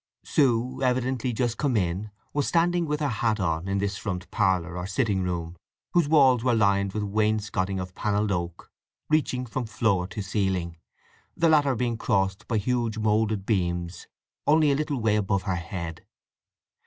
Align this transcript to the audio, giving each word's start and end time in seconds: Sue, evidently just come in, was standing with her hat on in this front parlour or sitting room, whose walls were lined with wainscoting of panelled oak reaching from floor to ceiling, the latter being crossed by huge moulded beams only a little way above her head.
Sue, 0.23 0.81
evidently 0.81 1.31
just 1.31 1.59
come 1.59 1.77
in, 1.77 2.09
was 2.33 2.47
standing 2.47 2.87
with 2.87 3.01
her 3.01 3.07
hat 3.07 3.39
on 3.39 3.67
in 3.67 3.77
this 3.77 3.97
front 3.97 4.31
parlour 4.31 4.75
or 4.75 4.87
sitting 4.87 5.21
room, 5.21 5.55
whose 5.91 6.09
walls 6.09 6.43
were 6.43 6.55
lined 6.55 6.93
with 6.93 7.03
wainscoting 7.03 7.79
of 7.79 7.93
panelled 7.93 8.31
oak 8.31 8.71
reaching 9.11 9.45
from 9.45 9.67
floor 9.67 10.07
to 10.07 10.23
ceiling, 10.23 10.75
the 11.37 11.49
latter 11.49 11.75
being 11.75 11.97
crossed 11.97 12.47
by 12.47 12.57
huge 12.57 12.97
moulded 12.97 13.45
beams 13.45 14.07
only 14.47 14.71
a 14.71 14.75
little 14.75 14.99
way 14.99 15.17
above 15.17 15.43
her 15.43 15.55
head. 15.57 16.03